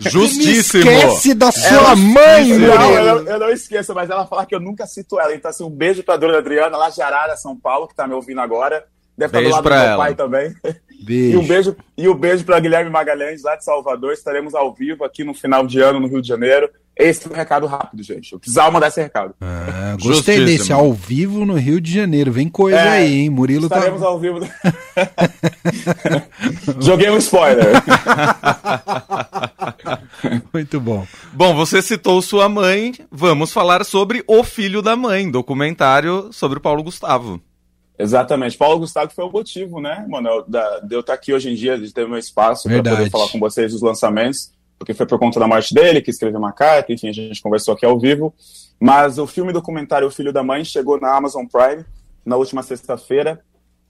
Justíssimo! 0.00 0.84
Esquece 0.96 1.34
da 1.34 1.52
sua 1.52 1.68
ela, 1.68 1.96
mãe, 1.96 2.58
não, 2.58 2.92
eu, 2.92 3.26
eu, 3.26 3.38
não 3.38 3.50
esqueço, 3.50 3.94
mas 3.94 4.10
ela 4.10 4.26
fala 4.26 4.46
que 4.46 4.54
eu 4.54 4.60
nunca 4.60 4.86
cito 4.86 5.18
ela. 5.20 5.34
Então, 5.34 5.50
assim, 5.50 5.64
um 5.64 5.70
beijo 5.70 6.02
pra 6.02 6.16
dona 6.16 6.38
Adriana, 6.38 6.76
lá 6.76 6.90
de 6.90 7.00
Arara, 7.02 7.36
São 7.36 7.56
Paulo, 7.56 7.86
que 7.86 7.94
tá 7.94 8.06
me 8.06 8.14
ouvindo 8.14 8.40
agora. 8.40 8.84
Deve 9.16 9.32
beijo 9.32 9.48
estar 9.48 9.62
do 9.62 9.68
lado 9.68 9.74
do 9.74 9.82
meu 9.82 9.92
ela. 9.92 9.96
pai 9.96 10.14
também. 10.14 10.54
Beijo. 11.04 11.36
E 11.36 11.38
um 11.40 11.46
beijo, 11.46 11.76
e 11.96 12.08
um 12.08 12.14
beijo 12.14 12.44
para 12.44 12.60
Guilherme 12.60 12.90
Magalhães, 12.90 13.42
lá 13.42 13.56
de 13.56 13.64
Salvador. 13.64 14.12
Estaremos 14.12 14.54
ao 14.54 14.74
vivo 14.74 15.04
aqui 15.04 15.24
no 15.24 15.34
final 15.34 15.66
de 15.66 15.80
ano 15.80 16.00
no 16.00 16.06
Rio 16.06 16.22
de 16.22 16.28
Janeiro. 16.28 16.70
Esse 16.98 17.28
é 17.28 17.30
um 17.30 17.34
recado 17.34 17.66
rápido, 17.66 18.02
gente. 18.02 18.32
Eu 18.32 18.38
precisava 18.38 18.70
mandar 18.70 18.88
esse 18.88 19.02
recado. 19.02 19.34
Ah, 19.38 19.94
gostei 20.00 20.42
desse, 20.46 20.72
ao 20.72 20.94
vivo 20.94 21.44
no 21.44 21.52
Rio 21.52 21.78
de 21.78 21.92
Janeiro. 21.92 22.32
Vem 22.32 22.48
coisa 22.48 22.78
é, 22.78 22.88
aí, 22.88 23.18
hein? 23.18 23.28
Murilo 23.28 23.68
tá- 23.68 23.76
estaremos 23.76 24.00
tá... 24.00 24.06
ao 24.06 24.18
vivo. 24.18 24.40
Joguei 26.80 27.10
um 27.10 27.18
spoiler. 27.18 27.66
Muito 30.54 30.80
bom. 30.80 31.06
Bom, 31.34 31.54
você 31.54 31.82
citou 31.82 32.22
sua 32.22 32.48
mãe. 32.48 32.94
Vamos 33.10 33.52
falar 33.52 33.84
sobre 33.84 34.24
O 34.26 34.42
Filho 34.42 34.80
da 34.80 34.96
Mãe, 34.96 35.30
documentário 35.30 36.30
sobre 36.32 36.56
o 36.56 36.62
Paulo 36.62 36.82
Gustavo. 36.82 37.42
Exatamente. 37.98 38.56
Paulo 38.56 38.80
Gustavo 38.80 39.10
foi 39.14 39.24
o 39.24 39.30
motivo, 39.30 39.80
né, 39.80 40.04
mano, 40.08 40.44
de 40.82 40.94
eu 40.94 41.00
estar 41.00 41.14
aqui 41.14 41.32
hoje 41.32 41.50
em 41.50 41.54
dia, 41.54 41.78
de 41.78 41.92
ter 41.92 42.06
meu 42.06 42.18
espaço 42.18 42.68
para 42.68 42.82
poder 42.82 43.10
falar 43.10 43.28
com 43.30 43.38
vocês 43.38 43.72
dos 43.72 43.80
lançamentos, 43.80 44.50
porque 44.78 44.92
foi 44.92 45.06
por 45.06 45.18
conta 45.18 45.40
da 45.40 45.48
morte 45.48 45.72
dele, 45.72 46.02
que 46.02 46.10
escreveu 46.10 46.38
uma 46.38 46.52
carta, 46.52 46.92
enfim, 46.92 47.08
a 47.08 47.12
gente 47.12 47.40
conversou 47.40 47.74
aqui 47.74 47.86
ao 47.86 47.98
vivo. 47.98 48.34
Mas 48.78 49.18
o 49.18 49.26
filme 49.26 49.52
documentário 49.52 50.06
O 50.06 50.10
Filho 50.10 50.32
da 50.32 50.42
Mãe 50.42 50.62
chegou 50.62 51.00
na 51.00 51.16
Amazon 51.16 51.46
Prime 51.46 51.82
na 52.24 52.36
última 52.36 52.62
sexta-feira. 52.62 53.40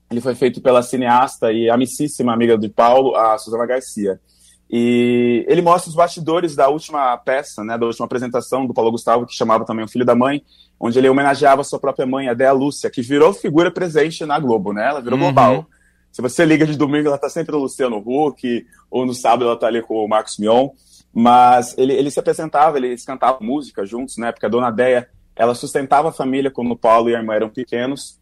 Ele 0.08 0.20
foi 0.20 0.36
feito 0.36 0.60
pela 0.60 0.82
cineasta 0.82 1.52
e 1.52 1.68
amicíssima 1.68 2.32
amiga 2.32 2.56
de 2.56 2.68
Paulo, 2.68 3.16
a 3.16 3.36
Suzana 3.38 3.66
Garcia. 3.66 4.20
E 4.68 5.44
ele 5.49 5.62
mostra 5.62 5.88
os 5.88 5.94
bastidores 5.94 6.56
da 6.56 6.68
última 6.68 7.16
peça, 7.18 7.62
né, 7.62 7.78
da 7.78 7.87
última 7.87 8.06
apresentação 8.06 8.66
do 8.66 8.75
Paulo 8.75 8.90
Gustavo, 8.90 9.26
que 9.26 9.35
chamava 9.35 9.64
também 9.64 9.85
O 9.85 9.88
Filho 9.88 10.04
da 10.04 10.14
Mãe, 10.14 10.42
onde 10.78 10.99
ele 10.99 11.08
homenageava 11.08 11.62
sua 11.62 11.78
própria 11.78 12.06
mãe, 12.06 12.28
a 12.28 12.35
Dea 12.35 12.52
Lúcia, 12.52 12.90
que 12.90 13.00
virou 13.00 13.32
figura 13.32 13.70
presente 13.70 14.25
na 14.26 14.38
Globo, 14.38 14.73
né? 14.73 14.88
Ela 14.88 15.00
virou 15.00 15.18
uhum. 15.18 15.26
global. 15.26 15.66
Se 16.11 16.20
você 16.20 16.44
liga 16.44 16.66
de 16.66 16.76
domingo, 16.76 17.08
ela 17.08 17.18
tá 17.18 17.28
sempre 17.28 17.52
no 17.52 17.58
Luciano 17.58 17.99
Huck, 17.99 18.66
ou 18.90 19.06
no 19.06 19.14
sábado 19.14 19.44
ela 19.44 19.56
tá 19.56 19.66
ali 19.66 19.82
com 19.82 20.04
o 20.04 20.08
Marcos 20.08 20.38
Mion. 20.38 20.70
Mas 21.12 21.76
ele, 21.78 21.92
ele 21.92 22.11
se 22.11 22.18
apresentava, 22.18 22.76
eles 22.76 23.04
cantavam 23.04 23.46
música 23.46 23.87
juntos, 23.87 24.18
né? 24.18 24.32
Porque 24.32 24.46
a 24.46 24.49
dona 24.49 24.70
Deia, 24.70 25.08
ela 25.35 25.54
sustentava 25.54 26.08
a 26.08 26.12
família 26.12 26.50
quando 26.50 26.73
o 26.73 26.76
Paulo 26.76 27.08
e 27.08 27.14
a 27.14 27.18
irmã 27.18 27.35
eram 27.35 27.49
pequenos, 27.49 28.18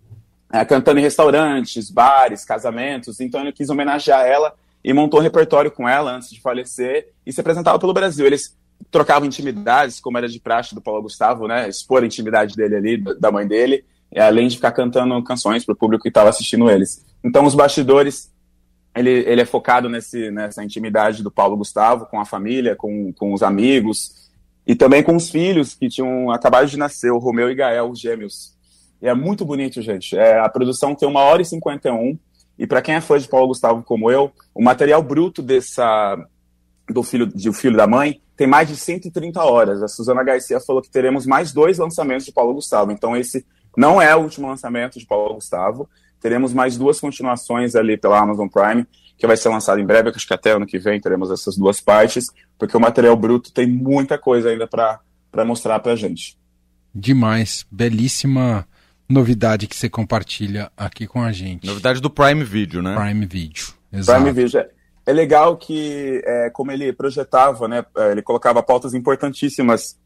é, 0.52 0.64
cantando 0.64 1.00
em 1.00 1.02
restaurantes, 1.02 1.90
bares, 1.90 2.44
casamentos. 2.44 3.20
Então 3.20 3.40
ele 3.40 3.52
quis 3.52 3.70
homenagear 3.70 4.26
ela 4.26 4.54
e 4.84 4.92
montou 4.92 5.18
um 5.18 5.22
repertório 5.22 5.70
com 5.70 5.88
ela 5.88 6.14
antes 6.14 6.30
de 6.30 6.40
falecer 6.40 7.08
e 7.24 7.32
se 7.32 7.40
apresentava 7.40 7.78
pelo 7.78 7.94
Brasil. 7.94 8.26
Eles 8.26 8.54
trocavam 8.90 9.26
intimidades, 9.26 9.98
como 9.98 10.18
era 10.18 10.28
de 10.28 10.38
praxe 10.38 10.74
do 10.74 10.80
Paulo 10.80 11.02
Gustavo, 11.02 11.48
né? 11.48 11.68
Expor 11.68 12.02
a 12.02 12.06
intimidade 12.06 12.54
dele 12.54 12.76
ali, 12.76 12.96
da 13.18 13.32
mãe 13.32 13.46
dele, 13.46 13.84
além 14.14 14.46
de 14.46 14.56
ficar 14.56 14.72
cantando 14.72 15.22
canções 15.24 15.64
para 15.64 15.72
o 15.72 15.76
público 15.76 16.02
que 16.02 16.08
estava 16.08 16.28
assistindo 16.28 16.70
eles. 16.70 17.04
Então 17.24 17.46
os 17.46 17.54
bastidores 17.54 18.30
ele, 18.94 19.10
ele 19.10 19.40
é 19.40 19.44
focado 19.44 19.88
nesse, 19.88 20.30
nessa 20.30 20.62
intimidade 20.62 21.22
do 21.22 21.30
Paulo 21.30 21.56
Gustavo 21.56 22.06
com 22.06 22.20
a 22.20 22.24
família, 22.24 22.76
com, 22.76 23.12
com 23.14 23.32
os 23.32 23.42
amigos 23.42 24.30
e 24.66 24.74
também 24.74 25.02
com 25.02 25.16
os 25.16 25.30
filhos 25.30 25.74
que 25.74 25.88
tinham 25.88 26.30
acabado 26.30 26.68
de 26.68 26.76
nascer, 26.76 27.10
o 27.10 27.18
Romeu 27.18 27.50
e 27.50 27.54
Gael, 27.54 27.90
os 27.90 27.98
gêmeos. 27.98 28.54
E 29.02 29.08
é 29.08 29.14
muito 29.14 29.44
bonito, 29.44 29.82
gente. 29.82 30.16
É, 30.16 30.38
a 30.38 30.48
produção 30.48 30.94
tem 30.94 31.08
uma 31.08 31.20
hora 31.20 31.42
e 31.42 31.44
51 31.44 32.16
e 32.58 32.66
para 32.66 32.82
quem 32.82 32.94
é 32.94 33.00
fã 33.00 33.18
de 33.18 33.28
Paulo 33.28 33.48
Gustavo 33.48 33.82
como 33.82 34.10
eu, 34.10 34.32
o 34.54 34.62
material 34.62 35.02
bruto 35.02 35.42
dessa 35.42 36.16
do 36.88 37.02
filho 37.02 37.26
do 37.26 37.52
filho 37.52 37.76
da 37.76 37.86
mãe 37.86 38.20
tem 38.36 38.46
mais 38.46 38.68
de 38.68 38.76
130 38.76 39.42
horas. 39.42 39.82
A 39.82 39.88
Suzana 39.88 40.22
Garcia 40.22 40.60
falou 40.60 40.82
que 40.82 40.90
teremos 40.90 41.26
mais 41.26 41.52
dois 41.52 41.78
lançamentos 41.78 42.26
de 42.26 42.32
Paulo 42.32 42.54
Gustavo. 42.54 42.92
Então 42.92 43.16
esse 43.16 43.46
não 43.76 44.00
é 44.00 44.14
o 44.14 44.20
último 44.20 44.48
lançamento 44.48 44.98
de 44.98 45.06
Paulo 45.06 45.34
Gustavo. 45.34 45.88
Teremos 46.20 46.52
mais 46.52 46.76
duas 46.76 47.00
continuações 47.00 47.74
ali 47.74 47.96
pela 47.96 48.18
Amazon 48.18 48.48
Prime, 48.48 48.86
que 49.16 49.26
vai 49.26 49.36
ser 49.36 49.48
lançado 49.48 49.80
em 49.80 49.86
breve, 49.86 50.10
acho 50.10 50.26
que 50.26 50.34
até 50.34 50.52
ano 50.52 50.66
que 50.66 50.78
vem 50.78 51.00
teremos 51.00 51.30
essas 51.30 51.56
duas 51.56 51.80
partes, 51.80 52.26
porque 52.58 52.76
o 52.76 52.80
material 52.80 53.16
bruto 53.16 53.52
tem 53.52 53.66
muita 53.66 54.18
coisa 54.18 54.48
ainda 54.48 54.66
para 54.66 55.44
mostrar 55.44 55.78
para 55.80 55.94
gente. 55.94 56.36
Demais, 56.94 57.66
belíssima 57.70 58.66
novidade 59.08 59.66
que 59.66 59.76
você 59.76 59.88
compartilha 59.88 60.70
aqui 60.76 61.06
com 61.06 61.22
a 61.22 61.32
gente. 61.32 61.66
Novidade 61.66 62.00
do 62.00 62.10
Prime 62.10 62.44
Video, 62.44 62.82
né? 62.82 62.94
Prime 62.94 63.26
Video, 63.26 63.64
exato. 63.92 64.22
Prime 64.22 64.32
Video. 64.32 64.60
É, 64.60 64.70
é 65.06 65.12
legal 65.12 65.56
que, 65.56 66.22
é, 66.24 66.50
como 66.50 66.72
ele 66.72 66.92
projetava, 66.92 67.68
né, 67.68 67.84
é, 67.96 68.12
ele 68.12 68.22
colocava 68.22 68.62
pautas 68.62 68.94
importantíssimas 68.94 69.98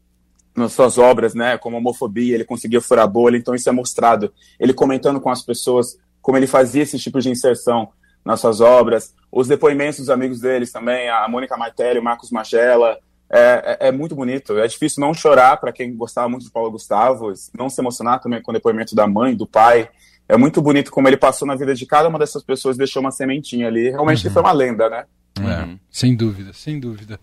nas 0.55 0.73
suas 0.73 0.97
obras, 0.97 1.33
né, 1.33 1.57
como 1.57 1.77
homofobia, 1.77 2.35
ele 2.35 2.43
conseguia 2.43 2.81
furar 2.81 3.05
a 3.05 3.07
bolha, 3.07 3.37
então 3.37 3.55
isso 3.55 3.69
é 3.69 3.71
mostrado. 3.71 4.33
Ele 4.59 4.73
comentando 4.73 5.21
com 5.21 5.29
as 5.29 5.41
pessoas 5.41 5.97
como 6.21 6.37
ele 6.37 6.47
fazia 6.47 6.83
esse 6.83 6.99
tipo 6.99 7.19
de 7.21 7.29
inserção 7.29 7.89
nas 8.25 8.41
suas 8.41 8.59
obras, 8.59 9.15
os 9.31 9.47
depoimentos 9.47 9.99
dos 9.99 10.09
amigos 10.09 10.41
deles 10.41 10.71
também, 10.71 11.09
a 11.09 11.27
Mônica 11.29 11.55
Martelli, 11.55 11.99
o 11.99 12.03
Marcos 12.03 12.29
Magela, 12.29 12.99
é, 13.31 13.77
é, 13.79 13.87
é, 13.87 13.91
muito 13.91 14.15
bonito. 14.15 14.57
É 14.57 14.67
difícil 14.67 15.01
não 15.01 15.13
chorar 15.13 15.57
para 15.57 15.71
quem 15.71 15.95
gostava 15.95 16.27
muito 16.27 16.45
de 16.45 16.51
Paulo 16.51 16.71
Gustavo, 16.71 17.31
não 17.57 17.69
se 17.69 17.79
emocionar 17.79 18.19
também 18.19 18.41
com 18.41 18.51
o 18.51 18.53
depoimento 18.53 18.95
da 18.95 19.07
mãe, 19.07 19.35
do 19.35 19.45
pai. 19.45 19.89
É 20.27 20.37
muito 20.37 20.61
bonito 20.61 20.91
como 20.91 21.07
ele 21.07 21.17
passou 21.17 21.47
na 21.47 21.55
vida 21.55 21.73
de 21.73 21.85
cada 21.85 22.07
uma 22.07 22.19
dessas 22.19 22.43
pessoas, 22.43 22.77
deixou 22.77 23.01
uma 23.01 23.11
sementinha 23.11 23.67
ali. 23.67 23.89
Realmente 23.89 24.19
uhum. 24.19 24.27
ele 24.27 24.33
foi 24.33 24.41
uma 24.41 24.51
lenda, 24.51 24.89
né? 24.89 25.05
É, 25.39 25.63
uhum. 25.63 25.79
sem 25.91 26.15
dúvida, 26.15 26.53
sem 26.53 26.79
dúvida. 26.79 27.19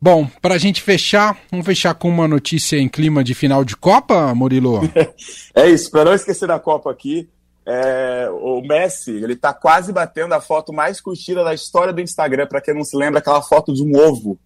Bom, 0.00 0.28
para 0.42 0.54
a 0.54 0.58
gente 0.58 0.82
fechar, 0.82 1.38
vamos 1.50 1.64
fechar 1.64 1.94
com 1.94 2.08
uma 2.08 2.28
notícia 2.28 2.76
em 2.76 2.88
clima 2.88 3.24
de 3.24 3.34
final 3.34 3.64
de 3.64 3.76
Copa, 3.76 4.34
Murilo? 4.34 4.80
é 5.54 5.70
isso, 5.70 5.90
para 5.90 6.04
não 6.04 6.12
esquecer 6.12 6.46
da 6.46 6.60
Copa 6.60 6.90
aqui, 6.90 7.28
é, 7.64 8.28
o 8.30 8.60
Messi, 8.60 9.10
ele 9.10 9.34
tá 9.34 9.54
quase 9.54 9.92
batendo 9.92 10.34
a 10.34 10.40
foto 10.40 10.72
mais 10.72 11.00
curtida 11.00 11.42
da 11.42 11.54
história 11.54 11.92
do 11.92 12.00
Instagram, 12.00 12.46
para 12.46 12.60
quem 12.60 12.74
não 12.74 12.84
se 12.84 12.96
lembra, 12.96 13.18
aquela 13.18 13.42
foto 13.42 13.72
de 13.72 13.82
um 13.82 13.96
ovo. 13.96 14.38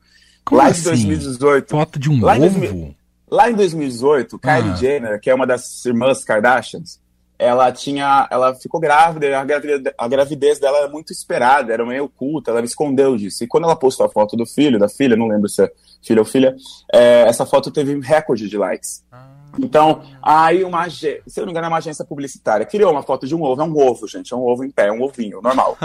Como 0.51 0.61
lá 0.61 0.69
assim? 0.69 0.81
em 0.81 1.07
2018. 1.07 1.71
Foto 1.71 1.99
de 1.99 2.11
um 2.11 2.25
lá 2.25 2.37
ovo? 2.37 2.65
Em, 2.65 2.97
lá 3.31 3.51
em 3.51 3.55
2018, 3.55 4.39
Kylie 4.39 4.71
ah. 4.71 4.75
Jenner, 4.75 5.21
que 5.21 5.31
é 5.31 5.35
uma 5.35 5.47
das 5.47 5.85
irmãs 5.87 6.25
Kardashians, 6.25 7.01
ela 7.41 7.73
tinha, 7.73 8.29
ela 8.31 8.55
ficou 8.55 8.79
grávida, 8.79 9.39
a 9.39 9.45
gravidez, 9.45 9.95
a 9.97 10.09
gravidez 10.09 10.59
dela 10.59 10.79
era 10.79 10.89
muito 10.89 11.11
esperada, 11.11 11.73
era 11.73 11.87
meio 11.87 12.05
oculta, 12.05 12.51
ela 12.51 12.61
me 12.61 12.67
escondeu 12.67 13.17
disso. 13.17 13.43
E 13.43 13.47
quando 13.47 13.65
ela 13.65 13.75
postou 13.75 14.05
a 14.05 14.11
foto 14.11 14.37
do 14.37 14.45
filho, 14.45 14.79
da 14.79 14.91
filha, 14.91 15.17
não 15.17 15.27
lembro 15.27 15.49
se 15.49 15.65
é 15.65 15.73
filho 16.03 16.21
ou 16.21 16.25
filha, 16.27 16.55
é, 16.93 17.23
essa 17.23 17.47
foto 17.47 17.71
teve 17.71 17.99
recorde 18.01 18.47
de 18.47 18.59
likes. 18.59 19.03
Ah. 19.11 19.31
Então, 19.59 20.03
aí 20.23 20.63
uma 20.63 20.83
agência, 20.83 21.23
se 21.27 21.41
eu 21.41 21.43
não 21.43 21.47
me 21.47 21.53
engano, 21.53 21.67
é 21.67 21.69
uma 21.69 21.79
agência 21.79 22.05
publicitária 22.05 22.65
criou 22.67 22.93
uma 22.93 23.03
foto 23.03 23.27
de 23.27 23.35
um 23.35 23.43
ovo, 23.43 23.61
é 23.61 23.65
um 23.65 23.77
ovo, 23.77 24.07
gente, 24.07 24.33
é 24.33 24.37
um 24.37 24.47
ovo 24.47 24.63
em 24.63 24.71
pé, 24.71 24.89
é 24.89 24.93
um 24.93 25.03
ovinho, 25.03 25.41
normal. 25.43 25.77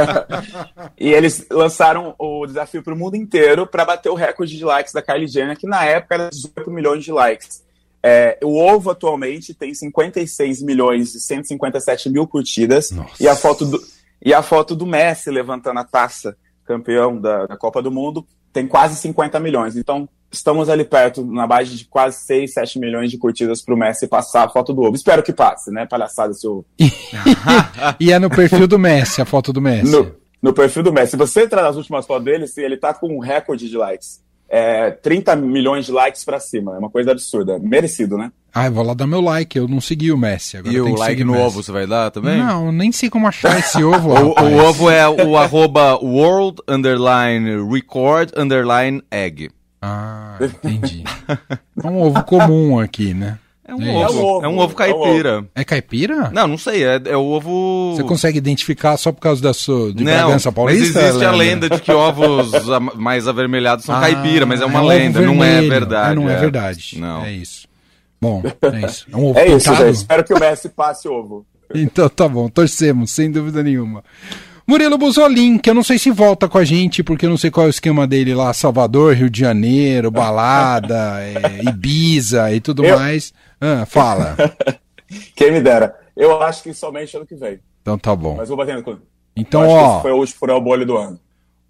e 0.98 1.12
eles 1.12 1.46
lançaram 1.50 2.14
o 2.18 2.46
desafio 2.46 2.82
para 2.82 2.94
o 2.94 2.96
mundo 2.96 3.14
inteiro 3.14 3.66
para 3.66 3.84
bater 3.84 4.10
o 4.10 4.14
recorde 4.14 4.56
de 4.56 4.64
likes 4.64 4.92
da 4.92 5.02
Kylie 5.02 5.28
Jenner, 5.28 5.56
que 5.56 5.66
na 5.66 5.84
época 5.84 6.14
era 6.14 6.30
18 6.30 6.70
milhões 6.70 7.04
de 7.04 7.12
likes. 7.12 7.62
É, 8.02 8.38
o 8.42 8.58
ovo 8.58 8.90
atualmente 8.90 9.54
tem 9.54 9.72
56 9.72 10.62
milhões 10.62 11.14
e 11.14 11.20
157 11.20 12.10
mil 12.10 12.26
curtidas 12.26 12.90
e 13.20 13.28
a 13.28 13.36
foto 13.36 13.64
do 13.64 13.80
e 14.24 14.32
a 14.32 14.42
foto 14.42 14.74
do 14.74 14.86
Messi 14.86 15.30
levantando 15.30 15.80
a 15.80 15.84
taça 15.84 16.36
campeão 16.64 17.20
da, 17.20 17.46
da 17.46 17.56
Copa 17.56 17.82
do 17.82 17.90
Mundo 17.90 18.26
tem 18.52 18.66
quase 18.66 18.96
50 18.96 19.40
milhões. 19.40 19.76
Então 19.76 20.08
estamos 20.30 20.68
ali 20.68 20.84
perto, 20.84 21.24
na 21.24 21.46
base 21.46 21.76
de 21.76 21.84
quase 21.84 22.18
6, 22.24 22.52
7 22.54 22.78
milhões 22.78 23.10
de 23.10 23.18
curtidas 23.18 23.62
para 23.62 23.74
o 23.74 23.76
Messi 23.76 24.06
passar 24.06 24.44
a 24.44 24.48
foto 24.48 24.72
do 24.72 24.82
ovo. 24.82 24.94
Espero 24.94 25.22
que 25.22 25.32
passe, 25.32 25.70
né? 25.70 25.86
Palhaçada 25.86 26.32
esse 26.32 26.46
ovo. 26.46 26.64
e 28.00 28.12
é 28.12 28.18
no 28.18 28.30
perfil 28.30 28.66
do 28.66 28.78
Messi, 28.78 29.20
a 29.20 29.24
foto 29.24 29.52
do 29.52 29.60
Messi. 29.60 29.90
No, 29.90 30.14
no 30.40 30.52
perfil 30.52 30.82
do 30.82 30.92
Messi. 30.92 31.12
Se 31.12 31.16
você 31.16 31.42
entrar 31.42 31.62
nas 31.62 31.76
últimas 31.76 32.06
fotos 32.06 32.24
dele, 32.24 32.46
ele 32.56 32.76
tá 32.76 32.94
com 32.94 33.16
um 33.16 33.18
recorde 33.18 33.68
de 33.68 33.76
likes. 33.76 34.22
É, 34.54 34.90
30 34.90 35.34
milhões 35.34 35.86
de 35.86 35.92
likes 35.92 36.26
para 36.26 36.38
cima. 36.38 36.74
É 36.74 36.78
uma 36.78 36.90
coisa 36.90 37.12
absurda. 37.12 37.58
Merecido, 37.58 38.18
né? 38.18 38.30
Ah, 38.54 38.66
eu 38.66 38.72
vou 38.72 38.84
lá 38.84 38.92
dar 38.92 39.06
meu 39.06 39.22
like. 39.22 39.56
Eu 39.56 39.66
não 39.66 39.80
segui 39.80 40.12
o 40.12 40.18
Messi. 40.18 40.58
Agora 40.58 40.74
e 40.74 40.78
o 40.78 40.94
like 40.94 41.24
no 41.24 41.38
ovo 41.38 41.62
você 41.62 41.72
vai 41.72 41.86
dar 41.86 42.10
também? 42.10 42.36
Não, 42.36 42.70
nem 42.70 42.92
sei 42.92 43.08
como 43.08 43.26
achar 43.26 43.58
esse 43.58 43.82
ovo. 43.82 44.10
o, 44.12 44.34
o, 44.38 44.56
ovo 44.58 44.90
é 44.90 45.08
o 45.08 45.38
arroba 45.40 45.96
world 45.96 46.60
underline 46.68 47.66
record 47.72 48.30
underline 48.36 49.02
egg. 49.10 49.50
Ah, 49.80 50.36
entendi. 50.38 51.02
é 51.82 51.86
um 51.86 52.02
ovo 52.02 52.22
comum 52.24 52.78
aqui, 52.78 53.14
né? 53.14 53.38
É 53.72 53.74
um, 53.74 54.02
é, 54.02 54.06
ovo, 54.06 54.44
é 54.44 54.48
um 54.48 54.58
ovo 54.58 54.74
caipira. 54.74 55.46
É 55.54 55.64
caipira? 55.64 56.30
Não, 56.30 56.46
não 56.46 56.58
sei, 56.58 56.84
é, 56.84 57.00
é 57.06 57.16
o 57.16 57.24
ovo... 57.24 57.94
Você 57.96 58.02
consegue 58.02 58.36
identificar 58.36 58.98
só 58.98 59.10
por 59.10 59.20
causa 59.20 59.40
da 59.40 59.54
sua, 59.54 59.94
de 59.94 60.04
não, 60.04 60.12
Bragança 60.12 60.52
Paulista? 60.52 61.00
mas 61.00 61.08
existe 61.08 61.24
a 61.24 61.32
lenda 61.32 61.70
de 61.70 61.80
que 61.80 61.90
ovos 61.90 62.52
mais 62.94 63.26
avermelhados 63.26 63.86
são 63.86 63.94
ah, 63.94 64.00
caipira, 64.00 64.44
mas 64.44 64.60
é 64.60 64.66
uma 64.66 64.80
é 64.80 64.98
lenda, 64.98 65.22
não 65.22 65.42
é 65.42 65.62
verdade. 65.62 66.12
Ah, 66.12 66.14
não 66.14 66.28
é, 66.28 66.34
é 66.34 66.36
verdade, 66.36 66.98
não. 66.98 67.24
é 67.24 67.32
isso. 67.32 67.66
Bom, 68.20 68.42
é 68.44 68.86
isso. 68.86 69.06
É 69.10 69.16
um 69.16 69.24
ovo 69.24 69.38
É 69.38 69.48
isso, 69.48 69.74
gente. 69.74 69.94
Espero 69.94 70.22
que 70.22 70.34
o 70.34 70.38
Messi 70.38 70.68
passe 70.68 71.08
o 71.08 71.12
ovo. 71.12 71.46
Então 71.74 72.06
tá 72.10 72.28
bom, 72.28 72.50
torcemos, 72.50 73.10
sem 73.10 73.30
dúvida 73.30 73.62
nenhuma. 73.62 74.04
Murilo 74.66 74.96
Buzolin, 74.96 75.58
que 75.58 75.68
eu 75.68 75.74
não 75.74 75.82
sei 75.82 75.98
se 75.98 76.10
volta 76.10 76.48
com 76.48 76.56
a 76.56 76.64
gente, 76.64 77.02
porque 77.02 77.26
eu 77.26 77.30
não 77.30 77.36
sei 77.36 77.50
qual 77.50 77.66
é 77.66 77.68
o 77.68 77.70
esquema 77.70 78.06
dele 78.06 78.34
lá, 78.34 78.52
Salvador, 78.52 79.14
Rio 79.14 79.28
de 79.28 79.40
Janeiro, 79.40 80.10
balada, 80.10 81.18
é, 81.20 81.68
Ibiza 81.68 82.52
e 82.52 82.60
tudo 82.60 82.84
eu... 82.84 82.96
mais. 82.96 83.32
Ah, 83.64 83.86
fala. 83.86 84.36
Quem 85.36 85.52
me 85.52 85.60
dera. 85.60 85.94
Eu 86.16 86.42
acho 86.42 86.64
que 86.64 86.74
somente 86.74 87.16
ano 87.16 87.24
que 87.24 87.36
vem. 87.36 87.60
Então 87.80 87.96
tá 87.96 88.14
bom. 88.14 88.34
Mas 88.36 88.48
vou 88.48 88.58
batendo 88.58 88.82
com. 88.82 88.98
Então, 89.36 89.66
ó. 89.68 90.00
foi 90.00 90.10
o 90.10 90.60
bolho 90.60 90.84
do 90.84 90.96
ano. 90.96 91.18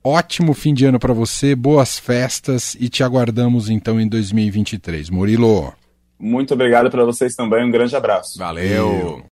Ótimo 0.02 0.52
fim 0.52 0.74
de 0.74 0.84
ano 0.84 0.98
para 0.98 1.12
você, 1.12 1.54
boas 1.54 1.96
festas 1.96 2.74
e 2.80 2.88
te 2.88 3.04
aguardamos 3.04 3.70
então 3.70 4.00
em 4.00 4.08
2023. 4.08 5.10
Murilo. 5.10 5.72
Muito 6.18 6.54
obrigado 6.54 6.90
para 6.90 7.04
vocês 7.04 7.36
também, 7.36 7.64
um 7.64 7.70
grande 7.70 7.94
abraço. 7.94 8.38
Valeu. 8.38 9.22